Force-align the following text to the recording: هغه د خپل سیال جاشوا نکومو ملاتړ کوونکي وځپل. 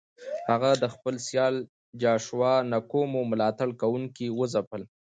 هغه 0.49 0.71
د 0.81 0.83
خپل 0.93 1.15
سیال 1.27 1.55
جاشوا 2.01 2.53
نکومو 2.71 3.21
ملاتړ 3.31 3.69
کوونکي 3.81 4.25
وځپل. 4.39 4.81